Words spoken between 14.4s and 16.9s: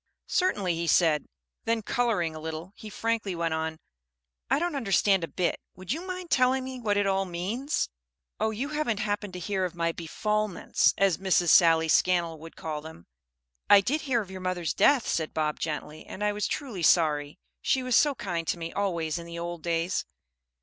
mother's death," said Bob, gently, "and I was truly